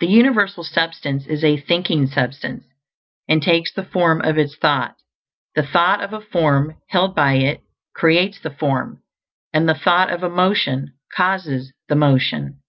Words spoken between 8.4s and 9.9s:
form; and the